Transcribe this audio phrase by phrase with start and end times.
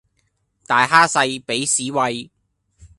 [0.65, 2.31] 大蝦細俾屎餵